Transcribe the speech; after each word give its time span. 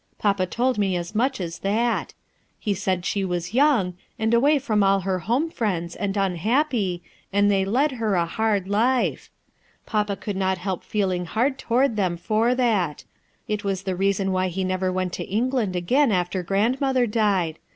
Papa 0.17 0.47
told 0.47 0.79
me 0.79 0.95
as 0.97 1.13
much 1.13 1.39
as 1.39 1.59
that* 1.59 2.15
He 2.59 2.73
said 2.73 3.05
she 3.05 3.23
was 3.23 3.53
young, 3.53 3.91
PUZZLING 3.91 3.91
QUESTIONS 4.09 4.17
Wl 4.19 4.23
and 4.23 4.33
away 4.33 4.57
rrom 4.57 4.83
all 4.83 4.99
her 5.01 5.19
home 5.19 5.51
friends 5.51 5.95
ami 5.97 6.03
«n 6.05 6.11
W 6.13 6.63
)V 6.71 7.01
and 7.31 7.51
they 7.51 7.63
ted 7.65 7.91
her 7.91 8.15
a 8.15 8.25
hard 8.25 8.67
life. 8.67 9.29
P 9.85 9.95
apa 9.99 10.15
could 10.15 10.35
not 10.37 10.57
help 10.57 10.83
feeling 10.83 11.25
hard 11.25 11.59
toward 11.59 11.97
them 11.97 12.17
for 12.17 12.55
that 12.55 13.03
It 13.47 13.63
was 13.63 13.83
the 13.83 13.95
reason 13.95 14.31
why 14.31 14.49
ho 14.49 14.63
never 14.63 14.91
went 14.91 15.13
to 15.13 15.23
England 15.29 15.75
again 15.75 16.11
after 16.11 16.41
Grandmother 16.41 17.05
died. 17.05 17.59